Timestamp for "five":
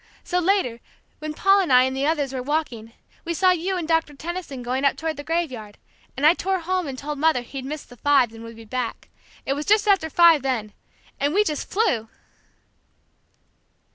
7.97-8.33, 10.09-10.41